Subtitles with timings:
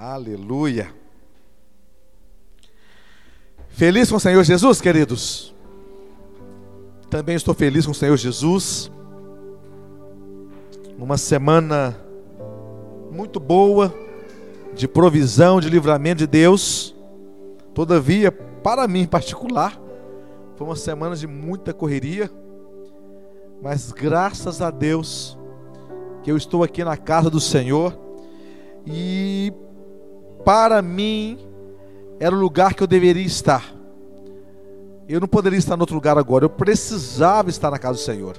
[0.00, 0.94] Aleluia.
[3.68, 5.52] Feliz com o Senhor Jesus, queridos?
[7.10, 8.92] Também estou feliz com o Senhor Jesus.
[10.96, 11.98] Uma semana
[13.10, 13.92] muito boa,
[14.72, 16.94] de provisão, de livramento de Deus.
[17.74, 19.80] Todavia, para mim em particular,
[20.54, 22.30] foi uma semana de muita correria,
[23.60, 25.36] mas graças a Deus
[26.22, 27.98] que eu estou aqui na casa do Senhor
[28.86, 29.52] e
[30.44, 31.38] para mim
[32.20, 33.74] era o lugar que eu deveria estar.
[35.08, 38.36] Eu não poderia estar em outro lugar agora, eu precisava estar na casa do Senhor.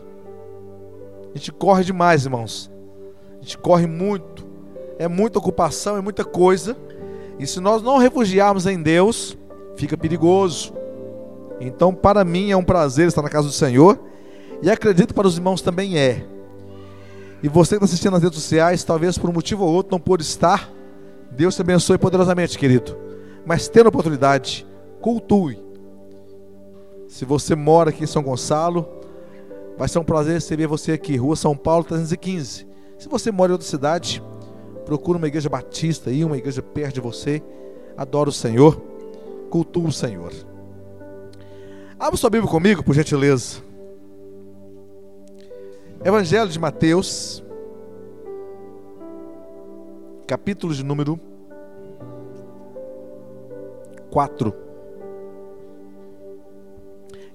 [1.34, 2.70] A gente corre demais, irmãos.
[3.39, 4.48] A gente corre muito.
[4.98, 6.75] É muita ocupação, é muita coisa.
[7.38, 9.38] E se nós não refugiarmos em Deus,
[9.75, 10.73] fica perigoso.
[11.59, 14.00] Então, para mim é um prazer estar na casa do Senhor.
[14.61, 16.25] E acredito para os irmãos também é.
[17.41, 20.00] E você que está assistindo nas redes sociais, talvez por um motivo ou outro não
[20.00, 20.70] pôde estar.
[21.31, 22.97] Deus te abençoe poderosamente, querido.
[23.45, 24.66] Mas tendo oportunidade,
[25.02, 25.61] cultue.
[27.08, 28.88] Se você mora aqui em São Gonçalo,
[29.77, 32.67] vai ser um prazer receber você aqui, Rua São Paulo 315.
[32.97, 34.21] Se você mora em outra cidade,
[34.86, 37.41] procura uma igreja batista aí, uma igreja perto de você.
[37.97, 38.81] Adora o Senhor,
[39.49, 40.31] cultua o Senhor.
[41.99, 43.58] Abra sua Bíblia comigo, por gentileza.
[46.03, 47.43] Evangelho de Mateus,
[50.30, 51.19] capítulo de número
[54.11, 54.55] 4.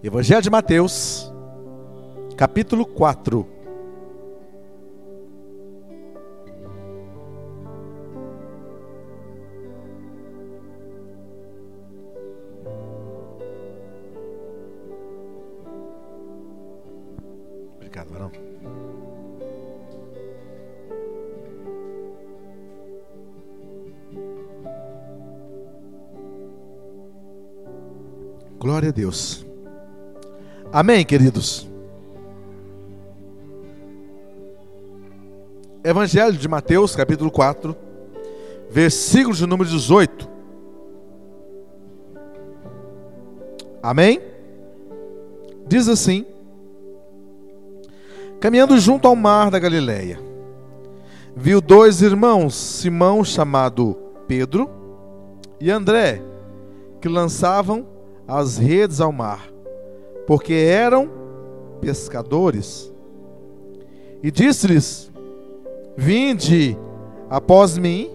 [0.00, 1.34] Evangelho de Mateus,
[2.36, 3.53] capítulo 4.
[28.74, 29.46] Glória a Deus.
[30.72, 31.70] Amém, queridos?
[35.84, 37.76] Evangelho de Mateus, capítulo 4,
[38.68, 40.28] versículo de número 18.
[43.80, 44.20] Amém?
[45.68, 46.26] Diz assim:
[48.40, 50.18] Caminhando junto ao mar da Galileia,
[51.36, 53.96] viu dois irmãos, Simão, chamado
[54.26, 54.68] Pedro,
[55.60, 56.20] e André,
[57.00, 57.93] que lançavam
[58.26, 59.48] as redes ao mar,
[60.26, 61.10] porque eram
[61.80, 62.92] pescadores.
[64.22, 65.10] E disse-lhes:
[65.96, 66.76] Vinde
[67.28, 68.10] após mim,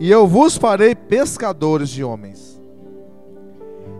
[0.00, 2.60] e eu vos farei pescadores de homens.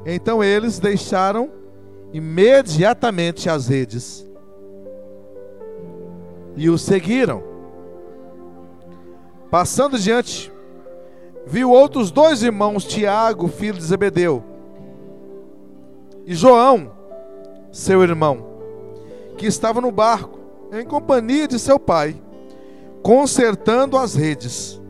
[0.06, 1.50] Então eles deixaram
[2.12, 4.24] imediatamente as redes
[6.56, 7.42] e o seguiram.
[9.50, 10.52] Passando diante,
[11.46, 14.42] viu outros dois irmãos, Tiago, filho de Zebedeu,
[16.26, 16.90] e João,
[17.70, 18.46] seu irmão,
[19.36, 20.38] que estava no barco,
[20.72, 22.20] em companhia de seu pai,
[23.02, 24.80] consertando as redes.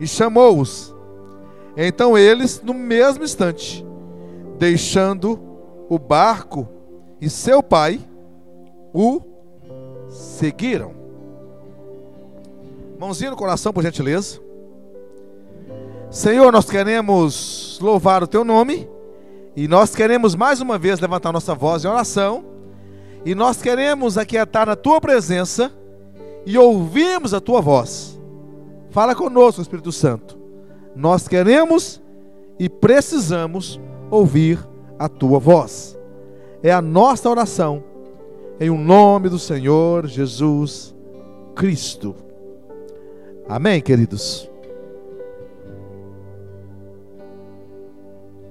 [0.00, 0.94] E chamou-os.
[1.76, 3.84] Então eles, no mesmo instante,
[4.58, 5.38] deixando
[5.88, 6.66] o barco
[7.20, 8.00] e seu pai,
[8.94, 9.20] o
[10.08, 10.92] seguiram.
[12.98, 14.40] Mãozinha no coração, por gentileza.
[16.10, 18.88] Senhor, nós queremos louvar o teu nome
[19.58, 22.44] e nós queremos mais uma vez levantar nossa voz em oração.
[23.24, 25.72] E nós queremos aquietar na tua presença
[26.46, 28.16] e ouvirmos a tua voz.
[28.90, 30.38] Fala conosco, Espírito Santo.
[30.94, 32.00] Nós queremos
[32.56, 33.80] e precisamos
[34.12, 34.64] ouvir
[34.96, 35.98] a tua voz.
[36.62, 37.82] É a nossa oração
[38.60, 40.94] em o um nome do Senhor Jesus
[41.56, 42.14] Cristo.
[43.48, 44.48] Amém, queridos.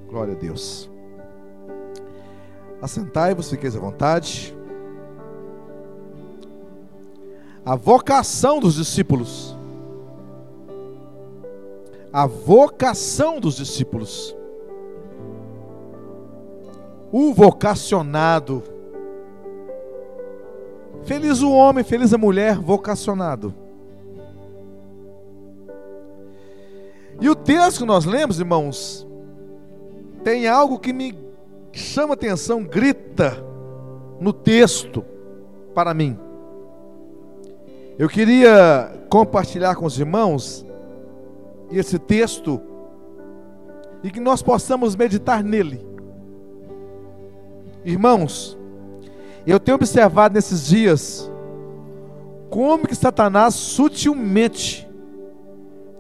[0.09, 0.89] Glória a Deus.
[2.81, 4.55] Assentai-vos, fiqueis à vontade.
[7.65, 9.57] A vocação dos discípulos.
[12.13, 14.35] A vocação dos discípulos.
[17.11, 18.63] O vocacionado.
[21.03, 23.53] Feliz o homem, feliz a mulher vocacionado.
[27.19, 29.07] E o texto que nós lemos, irmãos,
[30.23, 31.26] tem algo que me
[31.71, 33.37] chama atenção, grita
[34.19, 35.03] no texto
[35.73, 36.17] para mim.
[37.97, 40.65] Eu queria compartilhar com os irmãos
[41.71, 42.61] esse texto
[44.03, 45.85] e que nós possamos meditar nele.
[47.83, 48.57] Irmãos,
[49.45, 51.31] eu tenho observado nesses dias
[52.49, 54.87] como que Satanás sutilmente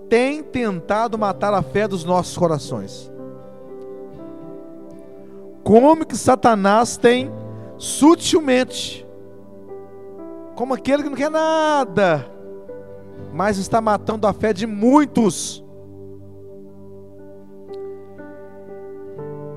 [0.09, 3.11] tem tentado matar a fé dos nossos corações.
[5.67, 7.29] Como que Satanás tem
[7.77, 9.05] sutilmente,
[10.55, 12.25] como aquele que não quer nada,
[13.33, 15.61] mas está matando a fé de muitos.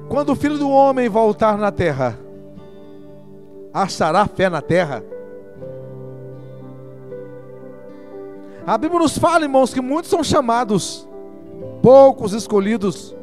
[0.08, 2.18] Quando o filho do homem voltar na terra,
[3.72, 5.04] achará fé na terra?
[8.66, 11.08] A Bíblia nos fala, irmãos, que muitos são chamados,
[11.80, 13.14] poucos escolhidos.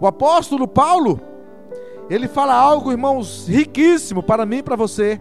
[0.00, 1.20] O apóstolo Paulo,
[2.08, 5.20] ele fala algo, irmãos, riquíssimo para mim e para você.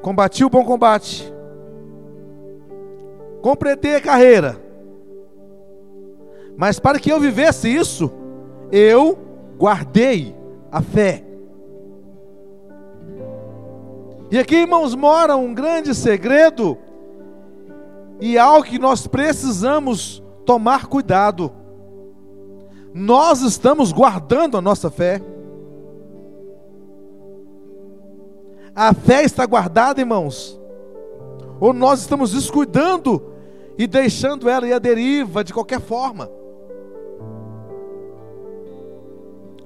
[0.00, 1.30] Combati o bom combate,
[3.42, 4.58] completei a carreira,
[6.56, 8.10] mas para que eu vivesse isso,
[8.72, 9.18] eu
[9.58, 10.34] guardei
[10.72, 11.24] a fé.
[14.30, 16.78] E aqui, irmãos, mora um grande segredo
[18.20, 21.52] e algo que nós precisamos tomar cuidado.
[22.94, 25.20] Nós estamos guardando a nossa fé.
[28.74, 30.58] A fé está guardada, irmãos?
[31.60, 33.32] Ou nós estamos descuidando
[33.76, 36.30] e deixando ela ir à deriva de qualquer forma?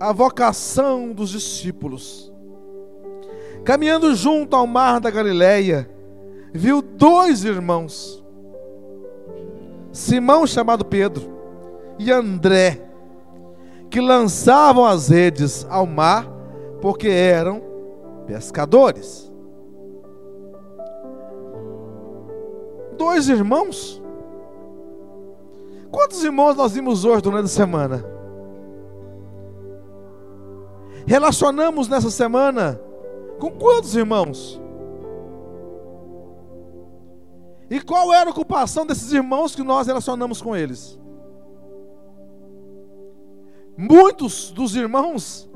[0.00, 2.32] A vocação dos discípulos
[3.64, 5.88] caminhando junto ao mar da Galileia,
[6.52, 8.22] viu dois irmãos,
[9.92, 11.30] Simão chamado Pedro
[11.98, 12.80] e André,
[13.92, 16.26] que lançavam as redes ao mar
[16.80, 17.62] porque eram
[18.26, 19.30] pescadores.
[22.96, 24.02] Dois irmãos?
[25.90, 28.02] Quantos irmãos nós vimos hoje durante a semana?
[31.06, 32.80] Relacionamos nessa semana
[33.38, 34.58] com quantos irmãos?
[37.68, 40.98] E qual era a ocupação desses irmãos que nós relacionamos com eles?
[43.76, 45.50] Muitos dos irmãos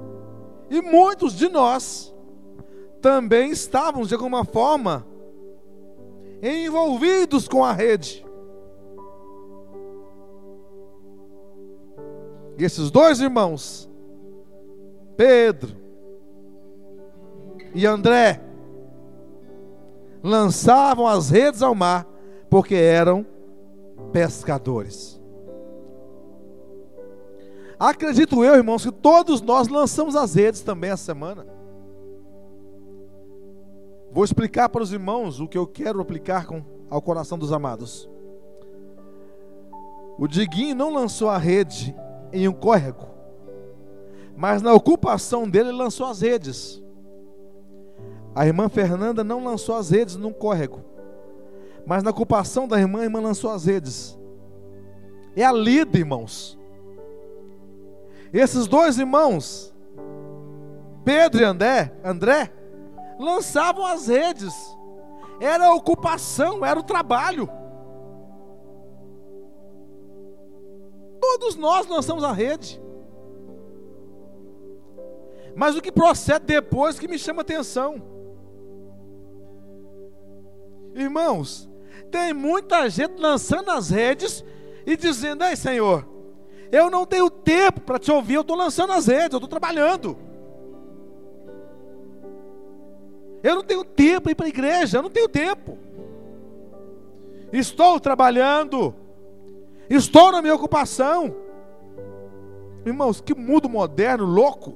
[0.71, 2.15] e muitos de nós
[3.01, 5.07] também estávamos de alguma forma
[6.43, 8.25] envolvidos com a rede.
[12.59, 13.89] E esses dois irmãos,
[15.17, 15.77] Pedro
[17.75, 18.41] e André
[20.23, 22.07] lançavam as redes ao mar
[22.49, 23.27] porque eram
[24.13, 25.16] pescadores.
[27.79, 31.47] Acredito eu, irmãos, que todos nós lançamos as redes também essa semana.
[34.11, 38.09] Vou explicar para os irmãos o que eu quero aplicar com, ao coração dos amados.
[40.19, 41.95] O Diguinho não lançou a rede
[42.33, 43.07] em um córrego,
[44.35, 46.83] mas na ocupação dele lançou as redes.
[48.35, 50.83] A irmã Fernanda não lançou as redes num córrego,
[51.85, 54.19] mas na ocupação da irmã, a irmã lançou as redes.
[55.35, 56.56] É a lida, irmãos.
[58.33, 59.75] Esses dois irmãos,
[61.05, 62.53] Pedro e André, André,
[63.19, 64.53] lançavam as redes.
[65.41, 67.49] Era a ocupação, era o trabalho.
[71.21, 72.81] Todos nós lançamos a rede.
[75.55, 78.03] Mas o que procede depois que me chama atenção.
[80.95, 81.69] Irmãos,
[82.11, 84.45] tem muita gente lançando as redes
[84.87, 86.07] e dizendo: Ei, Senhor,
[86.71, 90.17] eu não tenho tempo para te ouvir, eu estou lançando as redes, eu estou trabalhando.
[93.43, 95.79] Eu não tenho tempo para ir para a igreja, eu não tenho tempo.
[97.53, 98.95] Estou trabalhando,
[99.89, 101.35] estou na minha ocupação.
[102.85, 104.75] Irmãos, que mundo moderno, louco.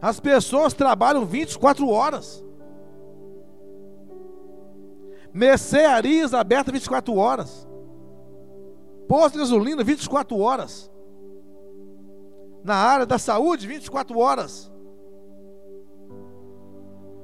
[0.00, 2.44] As pessoas trabalham 24 horas.
[5.32, 7.68] Mercearias aberta 24 horas.
[9.08, 10.90] Posto de gasolina 24 horas.
[12.62, 14.70] Na área da saúde, 24 horas.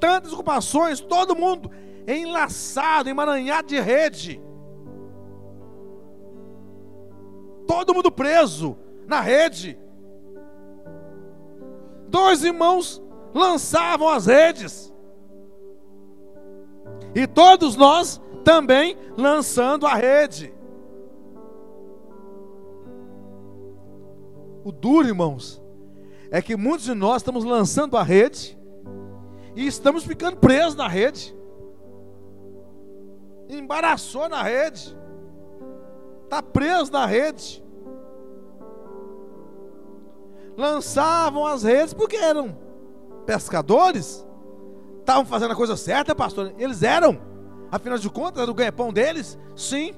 [0.00, 1.70] Tantas ocupações, todo mundo
[2.08, 4.42] enlaçado, emaranhado de rede.
[7.66, 9.78] Todo mundo preso na rede.
[12.08, 13.02] Dois irmãos
[13.34, 14.92] lançavam as redes.
[17.14, 20.54] E todos nós também lançando a rede.
[24.64, 25.62] O duro, irmãos,
[26.30, 28.58] é que muitos de nós estamos lançando a rede
[29.54, 31.36] e estamos ficando presos na rede.
[33.48, 34.96] Embaraçou na rede.
[36.24, 37.62] Está preso na rede.
[40.56, 42.56] Lançavam as redes porque eram
[43.26, 44.24] pescadores
[45.04, 46.54] Estavam fazendo a coisa certa, pastor?
[46.56, 47.20] Eles eram.
[47.70, 49.38] Afinal de contas, era o ganha-pão deles?
[49.54, 49.94] Sim.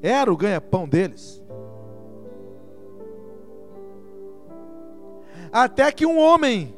[0.00, 1.44] Era o ganha-pão deles.
[5.52, 6.74] Até que um homem,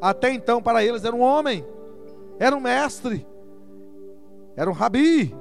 [0.00, 1.64] até então para eles era um homem,
[2.38, 3.26] era um mestre,
[4.56, 5.34] era um rabi,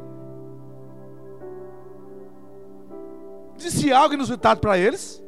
[3.58, 5.24] disse algo inusitado para eles.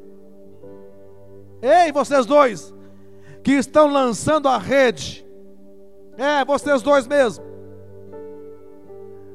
[1.61, 2.73] Ei, vocês dois,
[3.43, 5.25] que estão lançando a rede,
[6.17, 7.43] é, vocês dois mesmo,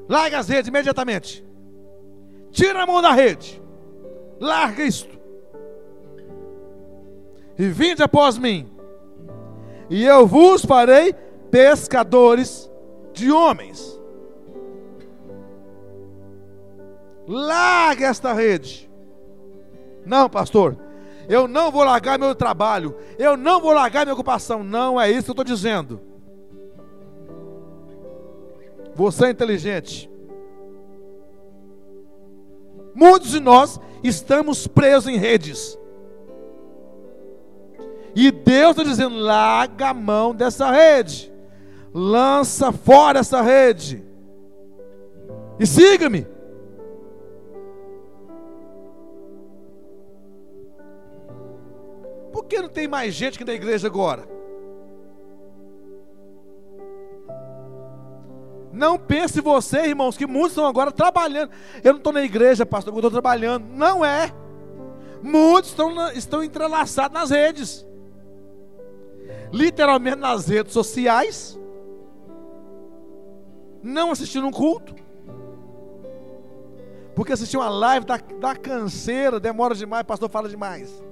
[0.09, 1.45] larga as redes imediatamente,
[2.51, 3.61] tira a mão da rede,
[4.39, 5.16] larga isto,
[7.57, 8.69] e vinde após mim,
[9.89, 11.13] e eu vos farei
[11.49, 12.69] pescadores
[13.13, 13.97] de homens.
[17.27, 18.89] Larga esta rede.
[20.05, 20.77] Não, pastor,
[21.27, 24.63] eu não vou largar meu trabalho, eu não vou largar minha ocupação.
[24.63, 25.99] Não é isso que eu estou dizendo.
[28.95, 30.09] Você é inteligente.
[32.95, 35.77] Muitos de nós estamos presos em redes.
[38.17, 41.31] E Deus está dizendo: larga a mão dessa rede,
[41.93, 44.03] lança fora essa rede,
[45.59, 46.25] e siga-me.
[52.33, 54.27] Por que não tem mais gente que na igreja agora?
[58.73, 61.51] Não pense você, irmãos, que muitos estão agora trabalhando.
[61.83, 63.67] Eu não estou na igreja, pastor, eu estou trabalhando.
[63.75, 64.33] Não é.
[65.21, 67.86] Muitos estão, estão entrelaçados nas redes
[69.51, 71.59] literalmente nas redes sociais,
[73.81, 74.95] não assistindo um culto,
[77.15, 81.03] porque assistir uma live da, da canseira, demora demais, pastor fala demais.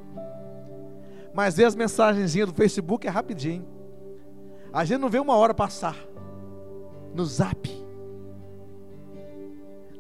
[1.34, 3.68] Mas ver as mensagenzinhas do Facebook é rapidinho.
[4.72, 5.98] A gente não vê uma hora passar.
[7.14, 7.70] No zap.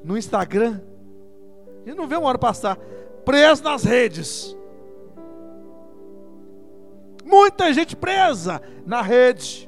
[0.04, 0.80] No Instagram.
[1.84, 2.78] A gente não vê uma hora passar.
[3.26, 4.56] Preso nas redes.
[7.26, 9.68] Muita gente presa na rede.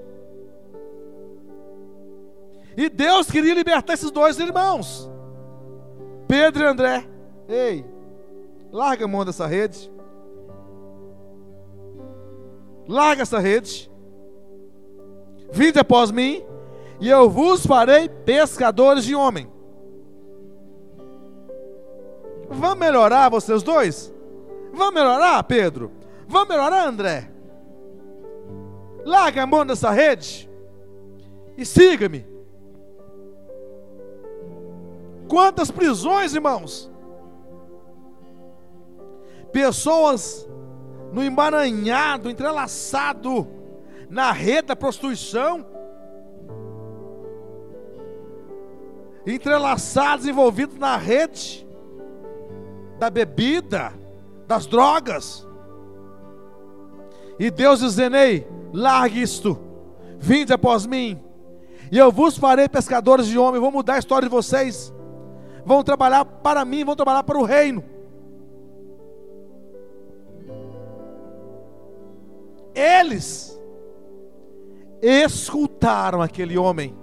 [2.78, 5.10] E Deus queria libertar esses dois irmãos,
[6.28, 7.04] Pedro e André.
[7.50, 7.84] Ei,
[8.72, 9.92] larga a mão dessa rede.
[12.88, 13.90] Larga essa rede.
[15.52, 16.46] Vinde após mim,
[17.00, 19.52] e eu vos farei pescadores de homem.
[22.50, 24.14] Vamos melhorar vocês dois?
[24.72, 25.92] Vamos melhorar, Pedro?
[26.28, 27.37] Vamos melhorar, André?
[29.08, 30.50] Larga a mão dessa rede
[31.58, 32.28] e siga-me.
[35.30, 36.92] Quantas prisões, irmãos?
[39.54, 40.46] Pessoas
[41.14, 43.48] no emaranhado, entrelaçado
[44.10, 45.66] na rede da prostituição,
[49.26, 51.66] entrelaçados, envolvidos na rede
[53.00, 53.94] da bebida,
[54.46, 55.48] das drogas.
[57.40, 59.58] E Deus dizendo: Ei, largue isto,
[60.20, 61.20] vinde após mim,
[61.92, 63.62] e eu vos farei pescadores de homens.
[63.62, 64.94] Vou mudar a história de vocês.
[65.66, 67.84] Vão trabalhar para mim, vão trabalhar para o reino.
[72.76, 73.60] Eles
[75.02, 76.96] escutaram aquele homem,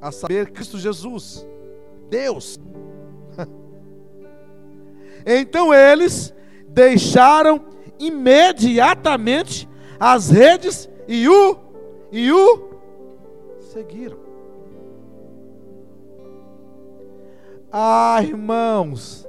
[0.00, 1.46] a saber, Cristo Jesus,
[2.08, 2.58] Deus.
[5.26, 6.34] Então eles
[6.66, 7.62] deixaram
[8.00, 11.56] imediatamente as redes e o
[12.10, 12.70] e o
[13.60, 14.18] seguiram.
[17.70, 19.28] Ah, irmãos,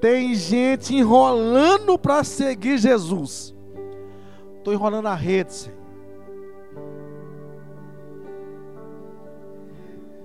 [0.00, 3.54] tem gente enrolando para seguir Jesus.
[4.58, 5.82] Estou enrolando a rede, Senhor.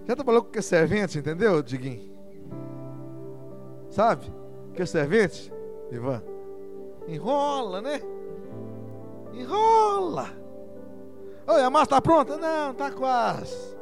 [0.05, 2.10] Já trabalhou com que servente, entendeu, Diguinho?
[3.89, 4.25] Sabe?
[4.74, 5.51] Que servente,
[5.91, 6.24] Ivan?
[7.08, 8.02] Enrola, né?
[9.34, 10.30] Enrola.
[11.48, 12.38] Oi, a massa está pronta?
[12.38, 13.78] Não, está quase.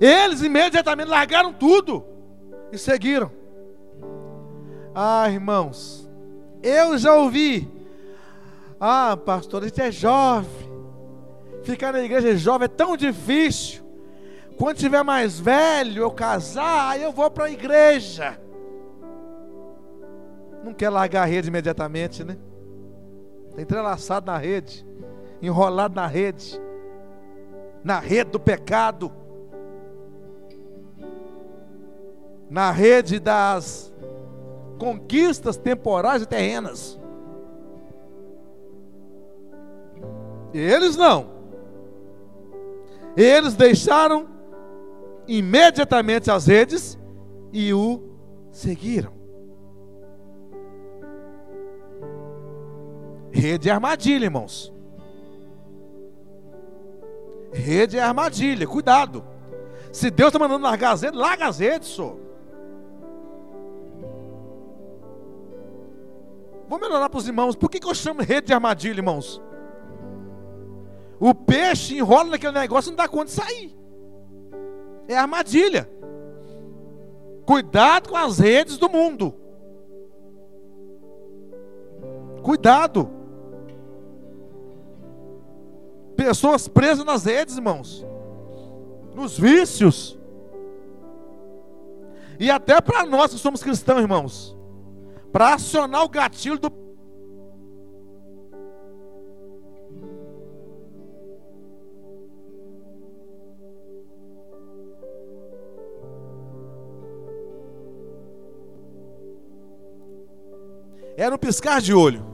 [0.00, 2.04] Eles imediatamente largaram tudo
[2.72, 3.30] e seguiram.
[4.94, 6.10] Ah, irmãos,
[6.62, 7.68] eu já ouvi.
[8.80, 10.68] Ah, pastor, gente é jovem.
[11.62, 13.84] Ficar na igreja jovem é tão difícil.
[14.56, 18.40] Quando tiver mais velho, eu casar, aí eu vou para a igreja
[20.68, 22.36] não quer largar a rede imediatamente, né?
[23.48, 24.86] Está entrelaçado na rede,
[25.40, 26.60] enrolado na rede,
[27.82, 29.10] na rede do pecado,
[32.50, 33.92] na rede das
[34.78, 36.98] conquistas temporais e terrenas.
[40.52, 41.38] Eles não.
[43.16, 44.28] Eles deixaram
[45.26, 46.98] imediatamente as redes
[47.52, 48.02] e o
[48.50, 49.17] seguiram.
[53.30, 54.72] Rede é armadilha, irmãos.
[57.52, 59.24] Rede é armadilha, cuidado.
[59.92, 62.16] Se Deus está mandando largar as redes, larga as redes, senhor.
[66.68, 67.56] Vou melhorar para os irmãos.
[67.56, 69.40] Por que, que eu chamo rede de armadilha, irmãos?
[71.18, 73.76] O peixe enrola naquele negócio e não dá conta de sair.
[75.08, 75.90] É armadilha.
[77.46, 79.34] Cuidado com as redes do mundo.
[82.42, 83.17] Cuidado.
[86.18, 88.04] Pessoas presas nas redes, irmãos.
[89.14, 90.18] Nos vícios.
[92.40, 94.56] E até para nós que somos cristãos, irmãos.
[95.32, 96.72] Para acionar o gatilho do
[111.16, 112.24] Era um piscar de olho.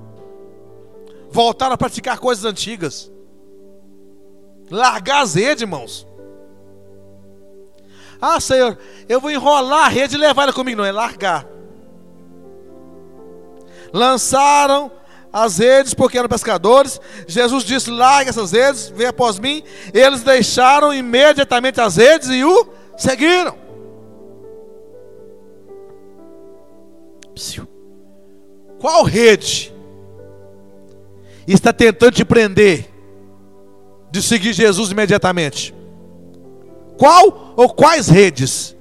[1.31, 3.14] Voltaram a praticar coisas antigas.
[4.71, 6.07] Largar as redes, irmãos.
[8.21, 8.79] Ah, Senhor,
[9.09, 10.79] eu vou enrolar a rede e levar ela comigo.
[10.79, 11.47] Não, é largar.
[13.93, 14.91] Lançaram
[15.33, 17.01] as redes porque eram pescadores.
[17.27, 19.63] Jesus disse: largue essas redes, venha após mim.
[19.93, 23.59] Eles deixaram imediatamente as redes e o seguiram.
[28.79, 29.75] Qual rede
[31.47, 32.94] está tentando te prender
[34.15, 35.75] de seguir Jesus imediatamente?
[36.97, 38.77] Qual ou quais redes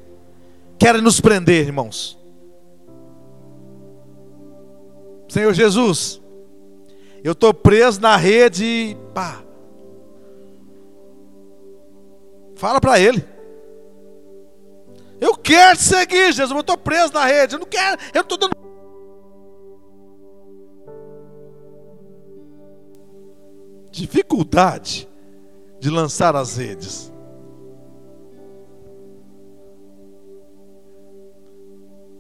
[0.78, 2.20] querem nos prender, irmãos?
[5.28, 6.22] Senhor Jesus,
[7.24, 9.42] eu estou preso na rede, pá.
[12.56, 13.28] Fala para ele.
[15.20, 17.56] Eu quero te seguir, Jesus, eu estou preso na rede.
[17.56, 18.54] Eu não quero, eu estou dando
[23.90, 25.12] dificuldade
[25.84, 27.12] de lançar as redes.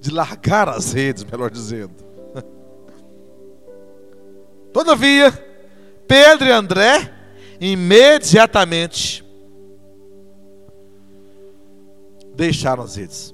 [0.01, 1.95] De largar as redes, melhor dizendo.
[4.73, 5.31] Todavia,
[6.05, 7.09] Pedro e André
[7.57, 9.23] imediatamente
[12.35, 13.33] deixaram as redes.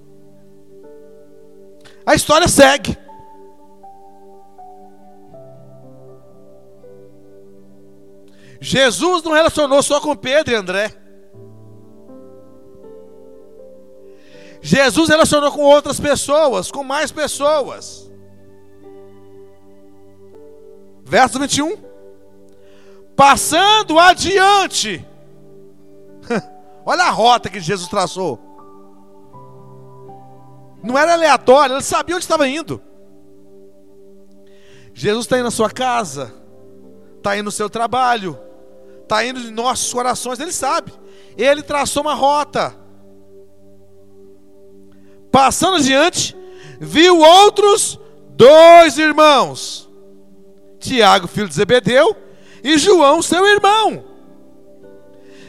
[2.05, 2.95] A história segue.
[8.61, 10.93] Jesus não relacionou só com Pedro e André.
[14.61, 18.11] Jesus relacionou com outras pessoas, com mais pessoas.
[21.03, 21.77] Verso 21.
[23.15, 25.05] Passando adiante.
[26.85, 28.39] Olha a rota que Jesus traçou.
[30.83, 32.81] Não era aleatório, ele sabia onde estava indo.
[34.93, 36.33] Jesus está indo na sua casa,
[37.17, 38.37] está indo no seu trabalho,
[39.09, 40.93] está indo de nossos corações, Ele sabe.
[41.35, 42.75] Ele traçou uma rota.
[45.31, 46.37] Passando adiante,
[46.79, 49.89] viu outros dois irmãos:
[50.79, 52.15] Tiago, filho de Zebedeu,
[52.63, 54.03] e João, seu irmão,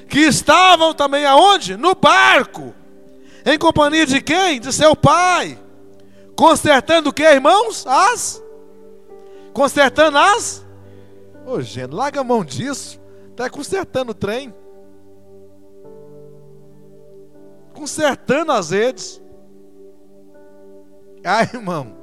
[0.08, 1.76] que estavam também aonde?
[1.76, 2.74] No barco,
[3.44, 4.58] em companhia de quem?
[4.58, 5.58] De seu pai.
[6.34, 7.86] Consertando o que, irmãos?
[7.86, 8.42] As?
[9.52, 10.64] Consertando as?
[11.44, 12.99] Ô, oh, gente, larga a mão disso.
[13.40, 14.54] Está consertando o trem.
[17.72, 19.18] Consertando as redes.
[21.24, 21.96] Ai, irmão.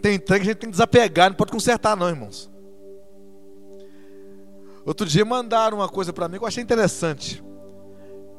[0.00, 2.50] Tem trem que a gente tem que desapegar, não pode consertar, não, irmãos.
[4.86, 7.44] Outro dia mandaram uma coisa para mim que eu achei interessante.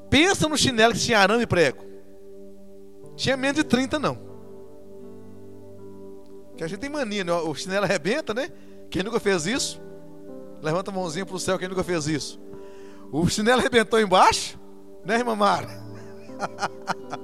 [0.10, 1.86] Pensa no chinelo que tinha arame e prego.
[3.16, 4.18] Tinha menos de 30, não.
[6.58, 7.32] Que a gente tem mania, né?
[7.32, 8.50] O chinelo arrebenta, né?
[8.90, 9.88] Quem nunca fez isso?
[10.62, 12.40] Levanta a mãozinha para o céu, quem nunca fez isso?
[13.12, 14.60] O chinelo arrebentou embaixo,
[15.06, 15.68] né, irmã Mara?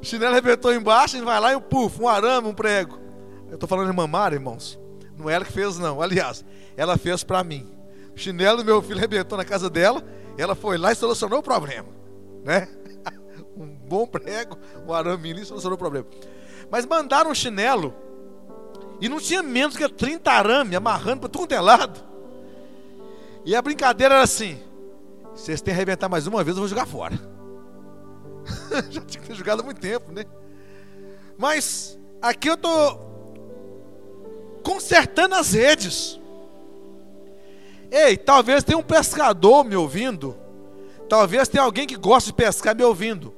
[0.00, 2.98] o chinelo arrebentou embaixo, e vai lá e um puf, um arame, um prego.
[3.48, 4.78] Eu estou falando irmã Mara, irmãos.
[5.16, 6.00] Não é ela que fez, não.
[6.00, 6.44] Aliás,
[6.76, 7.68] ela fez para mim.
[8.14, 10.04] O chinelo do meu filho arrebentou na casa dela,
[10.36, 11.88] ela foi lá e solucionou o problema,
[12.44, 12.68] né?
[13.56, 16.06] um bom prego, um arame e solucionou o problema.
[16.70, 17.94] Mas mandaram um chinelo
[19.00, 22.04] e não tinha menos que 30 arame amarrando para tudo é lado.
[23.44, 24.58] E a brincadeira era assim:
[25.34, 27.18] vocês têm que arrebentar mais uma vez, eu vou jogar fora.
[28.90, 30.24] Já tinha que ter jogado há muito tempo, né?
[31.38, 33.10] Mas aqui eu estou
[34.62, 36.20] consertando as redes.
[37.90, 40.36] Ei, talvez tenha um pescador me ouvindo.
[41.08, 43.34] Talvez tenha alguém que gosta de pescar me ouvindo.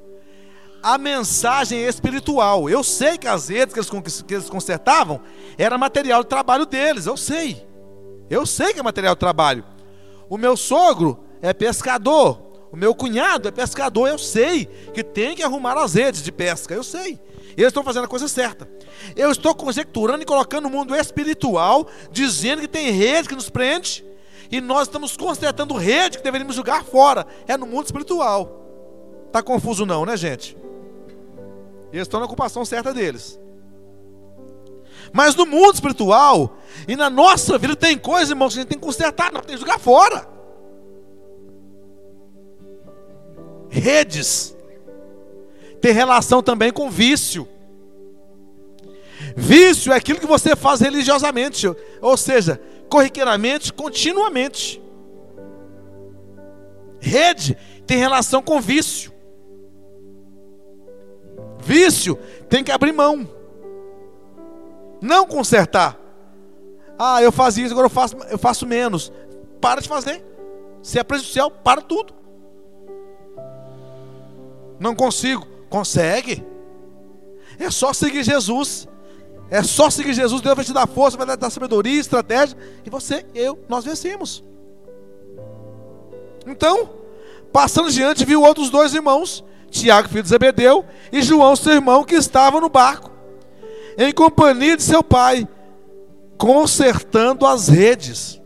[0.83, 2.69] A mensagem espiritual.
[2.69, 5.21] Eu sei que as redes que eles, que eles consertavam
[5.57, 7.05] era material de trabalho deles.
[7.05, 7.65] Eu sei.
[8.29, 9.63] Eu sei que é material de trabalho.
[10.29, 12.67] O meu sogro é pescador.
[12.69, 14.09] O meu cunhado é pescador.
[14.09, 16.73] Eu sei que tem que arrumar as redes de pesca.
[16.73, 17.19] Eu sei.
[17.55, 18.67] Eles estão fazendo a coisa certa.
[19.15, 24.03] Eu estou conjecturando e colocando o mundo espiritual, dizendo que tem rede que nos prende,
[24.51, 27.25] e nós estamos consertando rede que deveríamos jogar fora.
[27.47, 28.59] É no mundo espiritual.
[29.31, 30.57] Tá confuso não, né, gente?
[31.93, 33.39] Eles estão na ocupação certa deles.
[35.13, 38.79] Mas no mundo espiritual e na nossa vida tem coisas, irmãos, que a gente tem
[38.79, 40.27] que consertar, não tem que jogar fora.
[43.69, 44.55] Redes
[45.79, 47.47] tem relação também com vício.
[49.35, 51.67] Vício é aquilo que você faz religiosamente,
[52.01, 54.81] ou seja, corriqueiramente, continuamente.
[56.99, 59.12] Rede tem relação com vício.
[61.63, 62.17] Vício
[62.49, 63.27] tem que abrir mão,
[65.01, 65.99] não consertar.
[66.97, 69.11] Ah, eu fazia isso, agora eu faço, eu faço menos.
[69.59, 70.23] Para de fazer.
[70.81, 72.13] Se é prejudicial, para tudo.
[74.79, 75.47] Não consigo.
[75.69, 76.45] Consegue.
[77.59, 78.87] É só seguir Jesus.
[79.49, 80.41] É só seguir Jesus.
[80.41, 82.57] Deus vai te dar força, vai dar sabedoria, estratégia.
[82.85, 84.43] E você, eu, nós vencemos.
[86.45, 86.89] Então,
[87.51, 92.15] passando diante, viu outros dois irmãos, Tiago, filho de Zebedeu, e João, seu irmão, que
[92.15, 93.11] estavam no barco,
[93.97, 95.47] em companhia de seu pai,
[96.37, 98.39] consertando as redes.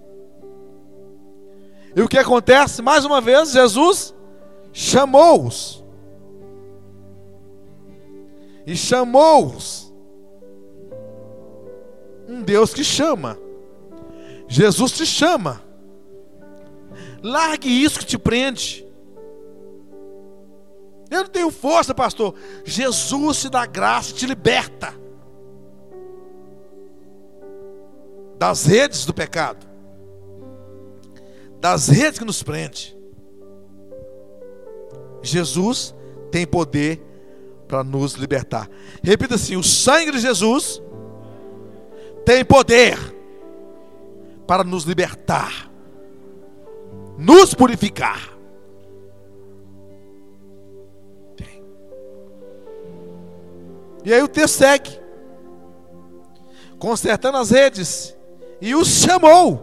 [1.96, 2.82] E o que acontece?
[2.82, 4.16] Mais uma vez, Jesus
[4.72, 5.84] chamou-os
[8.66, 9.94] e chamou-os.
[12.28, 13.38] Um Deus que chama.
[14.48, 15.62] Jesus te chama.
[17.24, 18.87] Largue isso que te prende.
[21.10, 22.36] Eu não tenho força, pastor.
[22.66, 24.94] Jesus te dá graça e te liberta
[28.38, 29.66] das redes do pecado,
[31.60, 32.96] das redes que nos prende.
[35.24, 35.96] Jesus
[36.32, 37.02] tem poder
[37.68, 38.70] para nos libertar.
[39.04, 40.82] Repita assim: o sangue de Jesus
[42.26, 42.98] tem poder
[44.46, 45.70] para nos libertar,
[47.18, 48.37] nos purificar.
[54.08, 55.02] E aí o texto segue,
[56.80, 58.16] consertando as redes,
[58.62, 59.60] e os chamou.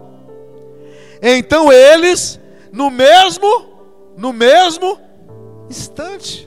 [1.22, 2.38] Então eles,
[2.70, 3.48] no mesmo,
[4.18, 5.00] no mesmo
[5.70, 6.46] instante,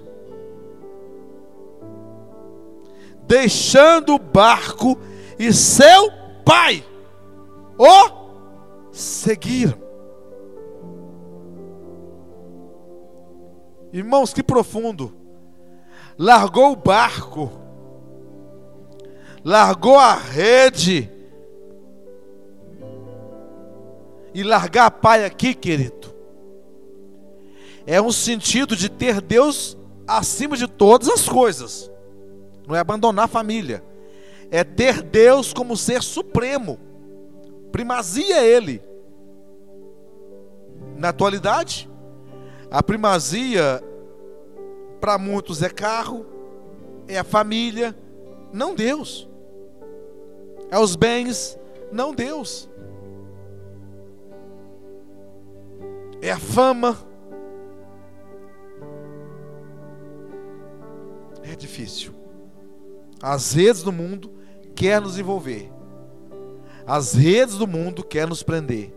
[3.23, 4.95] deixando o barco
[5.39, 6.11] e seu
[6.45, 6.85] pai
[7.79, 9.81] o seguiram.
[13.91, 15.17] Irmãos, que profundo.
[16.15, 17.56] Largou o barco,
[19.47, 21.09] largou a rede,
[24.33, 26.13] e largar a pai aqui, querido,
[27.85, 31.89] é um sentido de ter Deus acima de todas as coisas
[32.67, 33.81] não é abandonar a família,
[34.51, 36.77] é ter Deus como ser supremo,
[37.71, 38.81] primazia é Ele.
[40.97, 41.89] Na atualidade,
[42.69, 43.81] a primazia
[44.99, 46.25] para muitos é carro,
[47.07, 47.97] é a família,
[48.51, 49.25] não Deus.
[50.69, 51.57] É os bens,
[51.91, 52.69] não Deus.
[56.21, 56.97] É a fama.
[61.43, 62.13] É difícil.
[63.21, 64.31] As redes do mundo
[64.75, 65.71] quer nos envolver.
[66.85, 68.93] As redes do mundo quer nos prender.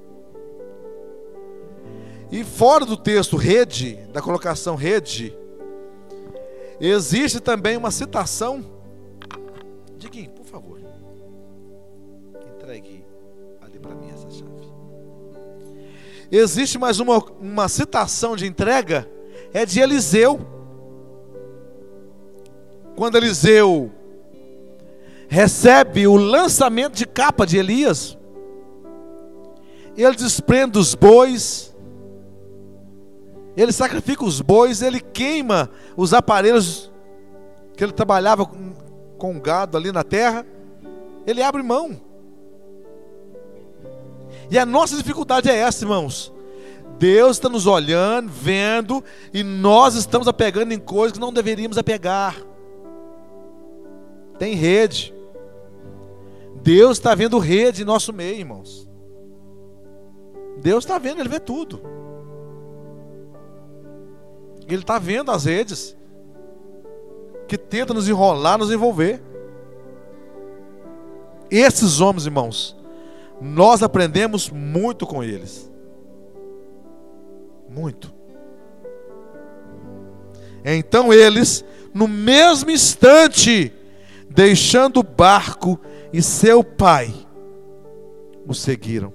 [2.31, 5.37] E fora do texto rede, da colocação rede,
[6.81, 8.65] existe também uma citação.
[10.37, 10.40] Por favor.
[12.71, 13.05] Entregue
[13.61, 14.51] ali para mim essa chave.
[16.31, 19.11] Existe mais uma, uma citação de entrega,
[19.53, 20.39] é de Eliseu.
[22.95, 23.91] Quando Eliseu
[25.27, 28.17] recebe o lançamento de capa de Elias.
[29.97, 31.75] Ele desprende os bois,
[33.57, 36.89] ele sacrifica os bois, ele queima os aparelhos
[37.77, 38.73] que ele trabalhava com,
[39.19, 40.47] com gado ali na terra,
[41.27, 42.10] ele abre mão.
[44.51, 46.33] E a nossa dificuldade é essa, irmãos.
[46.99, 52.37] Deus está nos olhando, vendo, e nós estamos apegando em coisas que não deveríamos apegar.
[54.39, 55.15] Tem rede.
[56.63, 58.89] Deus está vendo rede em nosso meio, irmãos.
[60.59, 61.81] Deus está vendo, Ele vê tudo.
[64.67, 65.97] Ele está vendo as redes
[67.49, 69.23] que tentam nos enrolar, nos envolver.
[71.51, 72.77] Esses homens, irmãos,
[73.41, 75.71] nós aprendemos muito com eles.
[77.69, 78.13] Muito.
[80.65, 83.73] Então eles, no mesmo instante,
[84.29, 85.81] deixando o barco
[86.13, 87.15] e seu pai,
[88.47, 89.13] o seguiram.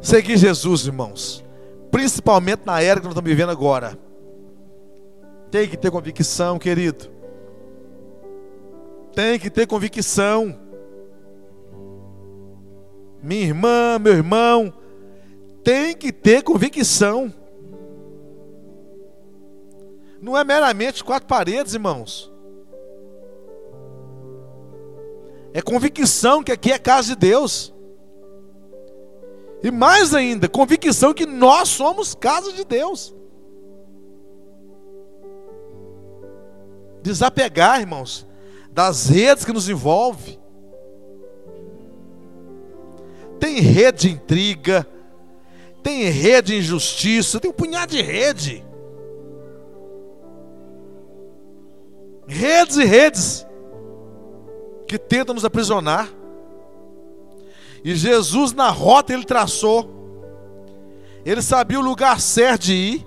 [0.00, 1.44] Seguir Jesus, irmãos,
[1.90, 3.98] principalmente na era que nós estamos vivendo agora,
[5.50, 7.10] tem que ter convicção, querido.
[9.14, 10.67] Tem que ter convicção.
[13.22, 14.72] Minha irmã, meu irmão,
[15.64, 17.32] tem que ter convicção.
[20.20, 22.32] Não é meramente quatro paredes, irmãos.
[25.52, 27.74] É convicção que aqui é casa de Deus.
[29.62, 33.14] E mais ainda, convicção que nós somos casa de Deus.
[37.02, 38.26] Desapegar, irmãos,
[38.70, 40.37] das redes que nos envolvem.
[43.38, 44.86] Tem rede de intriga,
[45.82, 48.64] tem rede de injustiça, tem um punhado de rede.
[52.26, 53.46] Redes e redes
[54.86, 56.12] que tentam nos aprisionar.
[57.84, 59.96] E Jesus, na rota, ele traçou.
[61.24, 63.06] Ele sabia o lugar certo de ir.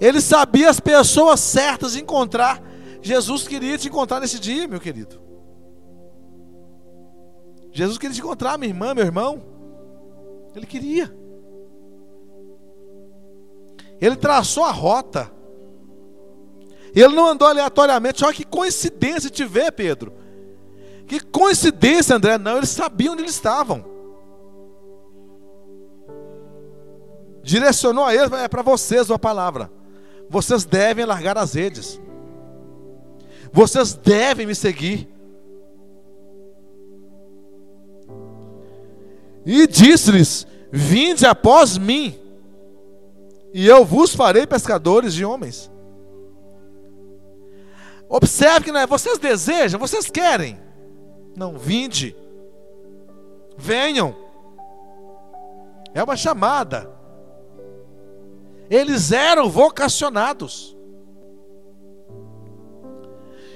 [0.00, 2.62] Ele sabia as pessoas certas de encontrar.
[3.02, 5.20] Jesus queria te encontrar nesse dia, meu querido.
[7.72, 9.53] Jesus queria te encontrar, minha irmã, meu irmão.
[10.54, 11.14] Ele queria.
[14.00, 15.30] Ele traçou a rota.
[16.94, 18.24] Ele não andou aleatoriamente.
[18.24, 20.12] Olha que coincidência te ver, Pedro.
[21.06, 22.38] Que coincidência, André.
[22.38, 23.84] Não, eles sabiam onde eles estavam.
[27.42, 29.70] Direcionou a eles, é para vocês uma palavra.
[30.30, 32.00] Vocês devem largar as redes.
[33.52, 35.13] Vocês devem me seguir.
[39.44, 42.18] E disse-lhes: Vinde após mim,
[43.52, 45.70] e eu vos farei pescadores de homens.
[48.08, 50.58] Observe que não é vocês desejam, vocês querem.
[51.36, 52.16] Não, vinde.
[53.56, 54.14] Venham.
[55.94, 56.90] É uma chamada.
[58.68, 60.76] Eles eram vocacionados.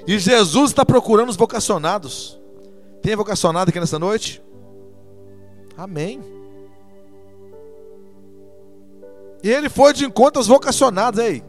[0.07, 2.41] E Jesus está procurando os vocacionados.
[3.03, 4.43] Tem vocacionado aqui nessa noite?
[5.79, 6.21] Amém.
[9.45, 11.21] E ele foi de encontro aos vocacionados.
[11.21, 11.41] Ei,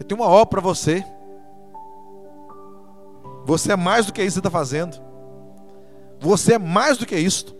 [0.00, 1.04] eu tenho uma obra para você.
[3.46, 5.00] Você é mais do que isso que você está fazendo.
[6.18, 7.54] Você é mais do que isto.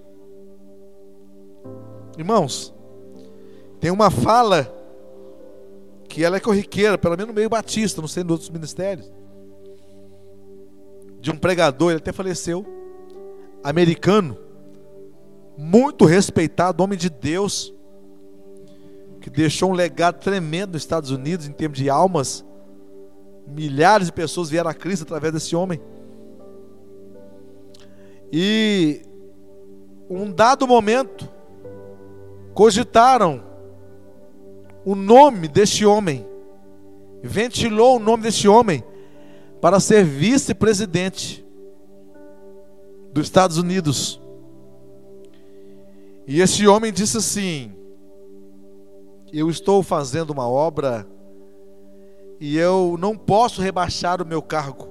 [2.19, 2.75] Irmãos,
[3.79, 4.69] tem uma fala
[6.09, 9.11] que ela é corriqueira, pelo menos no meio batista, não sei nos outros ministérios.
[11.21, 12.67] De um pregador, ele até faleceu,
[13.63, 14.50] americano,
[15.61, 17.73] muito respeitado, homem de Deus,
[19.21, 22.45] que deixou um legado tremendo nos Estados Unidos em termos de almas
[23.55, 25.81] Milhares de pessoas vieram a Cristo através desse homem.
[28.33, 29.03] E
[30.09, 31.29] um dado momento
[32.55, 33.43] cogitaram
[34.85, 36.27] o nome deste homem,
[37.23, 38.85] ventilou o nome deste homem
[39.61, 41.45] para ser vice-presidente
[43.13, 44.21] dos Estados Unidos.
[46.31, 47.73] E esse homem disse assim:
[49.33, 51.05] Eu estou fazendo uma obra
[52.39, 54.89] e eu não posso rebaixar o meu cargo,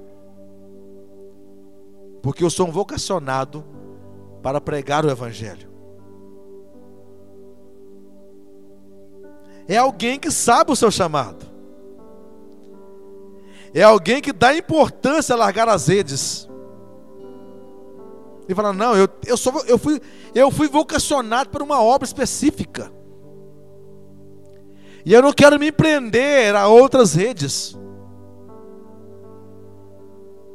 [2.21, 3.63] porque eu sou um vocacionado
[4.43, 5.69] para pregar o Evangelho.
[9.65, 11.45] É alguém que sabe o seu chamado,
[13.73, 16.49] é alguém que dá importância a largar as redes.
[18.49, 20.01] E fala, não, eu, eu, sou, eu, fui,
[20.33, 22.91] eu fui vocacionado para uma obra específica.
[25.05, 27.77] E eu não quero me prender a outras redes.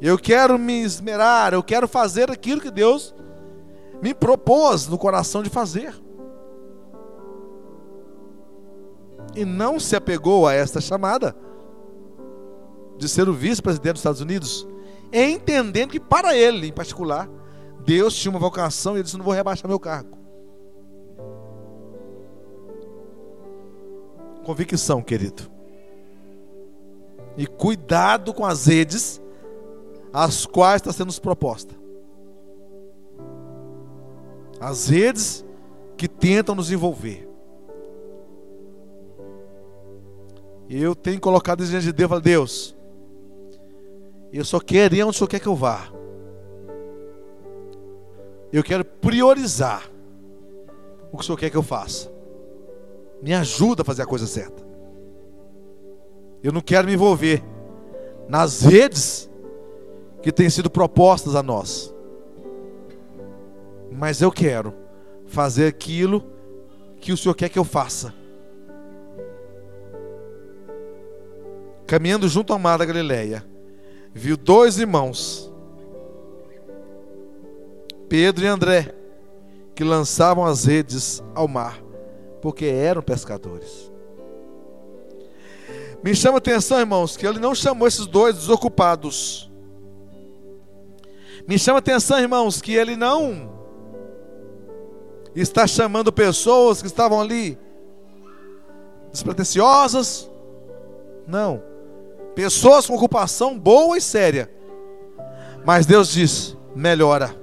[0.01, 3.15] Eu quero me esmerar, eu quero fazer aquilo que Deus
[4.03, 5.95] me propôs no coração de fazer.
[9.37, 11.35] E não se apegou a esta chamada
[12.99, 14.67] de ser o vice-presidente dos Estados Unidos,
[15.13, 17.31] entendendo que para ele, em particular,
[17.85, 20.19] Deus tinha uma vocação e ele disse: Não vou rebaixar meu cargo.
[24.45, 25.51] Convicção, querido.
[27.37, 29.21] E cuidado com as redes
[30.13, 31.75] as quais está sendo proposta.
[34.61, 35.45] As redes
[35.97, 37.29] que tentam nos envolver.
[40.71, 42.75] Eu tenho colocado isso diante de Deus,
[44.33, 45.93] eu só quero ir onde o Senhor quer que eu vá.
[48.55, 49.91] Eu quero priorizar
[51.11, 52.09] o que o Senhor quer que eu faça.
[53.21, 54.65] Me ajuda a fazer a coisa certa.
[56.41, 57.43] Eu não quero me envolver
[58.29, 59.29] nas redes
[60.23, 61.93] que têm sido propostas a nós.
[63.91, 64.73] Mas eu quero
[65.27, 66.25] fazer aquilo
[67.01, 68.15] que o Senhor quer que eu faça.
[71.89, 73.45] Caminhando junto ao mar da Galileia,
[74.15, 75.53] viu dois irmãos,
[78.17, 78.95] Pedro e André,
[79.75, 81.83] que lançavam as redes ao mar,
[82.41, 83.91] porque eram pescadores.
[86.01, 89.51] Me chama a atenção, irmãos, que ele não chamou esses dois desocupados.
[91.49, 93.53] Me chama a atenção, irmãos, que ele não
[95.35, 97.59] está chamando pessoas que estavam ali
[99.11, 100.31] despretensiosas.
[101.27, 101.61] Não.
[102.37, 104.49] Pessoas com ocupação boa e séria.
[105.67, 107.43] Mas Deus diz: melhora.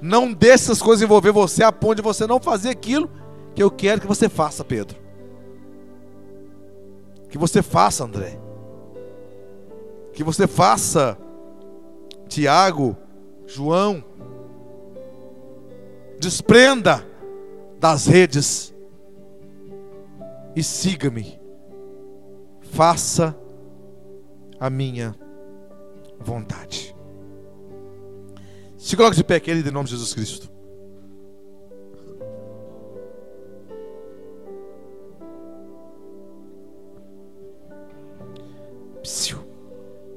[0.00, 3.10] Não deixe essas coisas envolver você a ponto de você não fazer aquilo
[3.54, 4.96] que eu quero que você faça, Pedro.
[7.28, 8.38] Que você faça, André.
[10.12, 11.18] Que você faça,
[12.28, 12.96] Tiago,
[13.46, 14.04] João.
[16.18, 17.06] Desprenda
[17.78, 18.74] das redes
[20.54, 21.38] e siga-me.
[22.60, 23.36] Faça
[24.58, 25.14] a minha
[26.18, 26.85] vontade.
[28.86, 30.48] Se coloque de pé, querido, em nome de Jesus Cristo.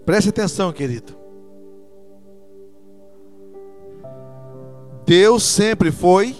[0.05, 1.17] Preste atenção, querido.
[5.03, 6.35] Deus sempre foi,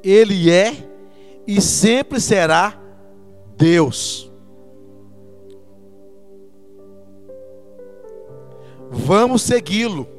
[0.00, 0.76] Ele é
[1.44, 2.80] e sempre será
[3.56, 4.32] Deus.
[8.92, 10.13] Vamos segui-lo.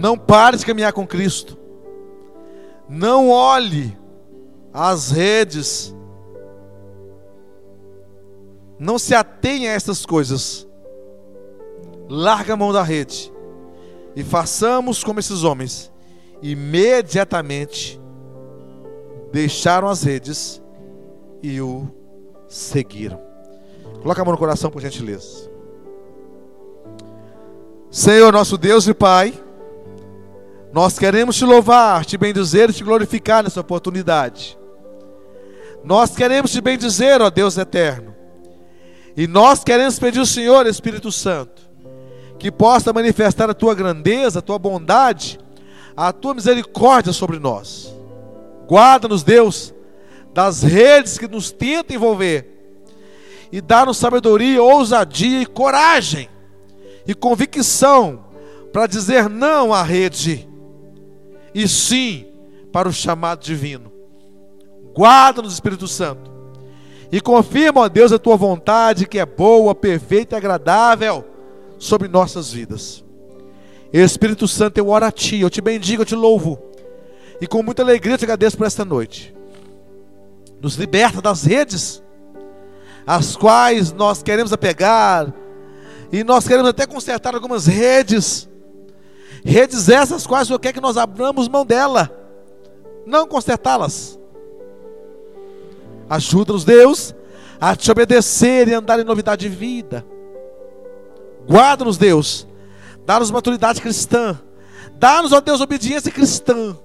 [0.00, 1.58] Não pare de caminhar com Cristo.
[2.88, 3.94] Não olhe
[4.72, 5.94] as redes.
[8.78, 10.66] Não se atenha a essas coisas.
[12.08, 13.30] Larga a mão da rede.
[14.16, 15.92] E façamos como esses homens.
[16.40, 18.00] Imediatamente
[19.30, 20.62] deixaram as redes
[21.42, 21.86] e o
[22.48, 23.20] seguiram.
[24.00, 25.50] Coloca a mão no coração, por gentileza.
[27.90, 29.34] Senhor, nosso Deus e Pai,
[30.72, 34.56] nós queremos te louvar, te bendizer e te glorificar nessa oportunidade.
[35.82, 38.14] Nós queremos te bendizer, ó Deus eterno.
[39.16, 41.62] E nós queremos pedir ao Senhor, Espírito Santo,
[42.38, 45.38] que possa manifestar a tua grandeza, a tua bondade,
[45.96, 47.92] a tua misericórdia sobre nós.
[48.68, 49.74] Guarda-nos, Deus,
[50.32, 52.46] das redes que nos tentam envolver
[53.50, 56.28] e dá-nos sabedoria, ousadia e coragem
[57.04, 58.24] e convicção
[58.72, 60.48] para dizer não à rede
[61.54, 62.26] e sim
[62.72, 63.92] para o chamado divino.
[64.94, 66.30] Guarda-nos, Espírito Santo,
[67.12, 71.24] e confirma, ó Deus, a tua vontade que é boa, perfeita e agradável
[71.78, 73.04] sobre nossas vidas.
[73.92, 76.60] Espírito Santo, eu oro a Ti, eu te bendigo, eu te louvo,
[77.40, 79.34] e com muita alegria te agradeço por esta noite.
[80.60, 82.02] Nos liberta das redes
[83.06, 85.32] as quais nós queremos apegar,
[86.12, 88.48] e nós queremos até consertar algumas redes,
[89.44, 92.10] redes essas quais o Senhor quer que nós abramos mão dela,
[93.06, 94.18] não consertá-las.
[96.08, 97.14] Ajuda-nos, Deus,
[97.60, 100.04] a te obedecer e andar em novidade de vida.
[101.48, 102.46] Guarda-nos, Deus,
[103.06, 104.38] dá-nos maturidade cristã,
[104.94, 106.76] dá-nos, ó Deus, obediência cristã,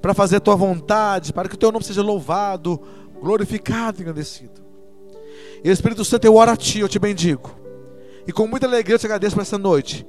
[0.00, 2.80] para fazer a tua vontade, para que o teu nome seja louvado,
[3.20, 4.60] glorificado e engrandecido.
[5.62, 7.54] Espírito Santo, eu oro a Ti, eu te bendigo.
[8.26, 10.06] E com muita alegria eu te agradeço por essa noite.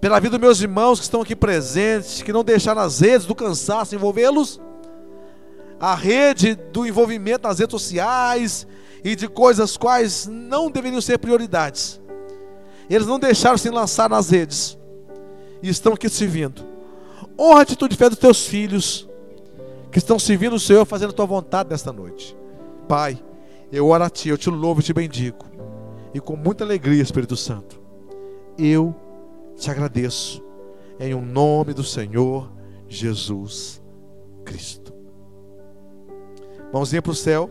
[0.00, 3.34] Pela vida dos meus irmãos que estão aqui presentes, que não deixaram as redes do
[3.34, 4.60] cansaço envolvê-los.
[5.80, 8.66] A rede do envolvimento nas redes sociais
[9.02, 12.00] e de coisas quais não deveriam ser prioridades.
[12.88, 14.78] Eles não deixaram se lançar nas redes.
[15.62, 16.62] E estão aqui servindo.
[17.38, 19.08] Honra a atitude de fé dos teus filhos
[19.90, 22.36] que estão servindo o Senhor, fazendo a tua vontade nesta noite.
[22.88, 23.22] Pai,
[23.72, 25.44] eu oro a Ti, eu te louvo e te bendigo.
[26.12, 27.80] E com muita alegria, Espírito Santo,
[28.58, 28.94] eu
[29.56, 30.42] te agradeço.
[30.98, 32.50] Em o um nome do Senhor
[32.88, 33.82] Jesus
[34.44, 34.92] Cristo.
[36.72, 37.50] Mãozinha para o céu.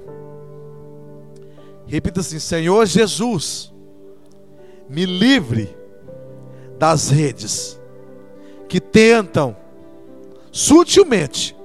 [1.85, 3.73] Repita assim: Senhor Jesus,
[4.89, 5.75] me livre
[6.77, 7.79] das redes
[8.67, 9.55] que tentam
[10.51, 11.55] sutilmente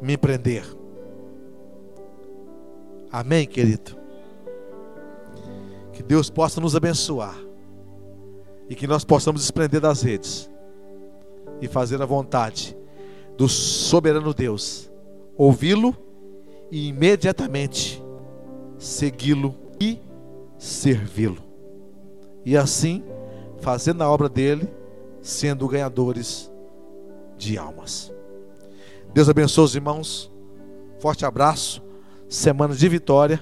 [0.00, 0.64] me prender.
[3.10, 3.96] Amém, querido?
[5.92, 7.36] Que Deus possa nos abençoar
[8.72, 10.50] e que nós possamos desprender das redes
[11.60, 12.74] e fazer a vontade
[13.36, 14.90] do soberano Deus,
[15.36, 15.94] ouvi-lo
[16.70, 18.02] e imediatamente
[18.78, 20.00] segui-lo e
[20.56, 21.36] servi-lo.
[22.46, 23.04] E assim,
[23.60, 24.66] fazendo a obra dele,
[25.20, 26.50] sendo ganhadores
[27.36, 28.10] de almas.
[29.12, 30.32] Deus abençoe os irmãos.
[30.98, 31.82] Forte abraço.
[32.26, 33.38] Semana de vitória.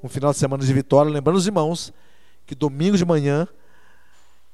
[0.00, 1.10] Um final de semana de vitória.
[1.10, 1.92] Lembrando os irmãos
[2.46, 3.48] que domingo de manhã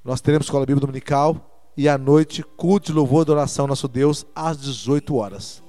[0.05, 3.86] nós teremos escola bíblica dominical e à noite culto de louvor e adoração ao nosso
[3.86, 5.62] Deus às 18 horas.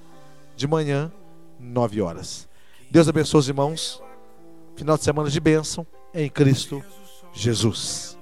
[0.55, 1.11] De manhã,
[1.59, 2.47] 9 horas.
[2.89, 4.01] Deus abençoe os irmãos.
[4.75, 6.83] Final de semana de bênção em Cristo
[7.33, 8.17] Jesus.